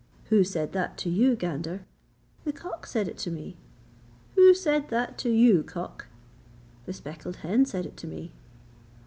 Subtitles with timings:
[0.29, 1.85] 'Who said that to you, gander?'
[2.43, 3.55] 'The cock said it to me.'
[4.33, 6.07] 'Who said that to you, cock?'
[6.87, 8.31] 'The speckled hen said it to me.'